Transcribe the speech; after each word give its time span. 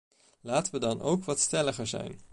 Laten 0.41 0.71
we 0.73 0.79
dan 0.79 1.01
ook 1.01 1.23
wat 1.23 1.39
stelliger 1.39 1.87
zijn. 1.87 2.19